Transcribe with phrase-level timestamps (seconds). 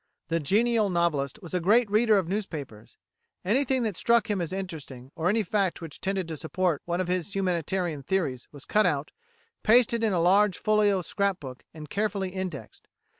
[0.29, 2.97] The genial novelist was a great reader of newspapers.
[3.45, 7.07] Anything that struck him as interesting, or any fact which tended to support one of
[7.07, 9.11] his humanitarian theories, was cut out,
[9.61, 12.87] pasted in a large folio scrap book, and carefully indexed.